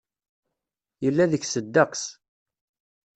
[1.03, 2.03] Yella deg-s ddeqs.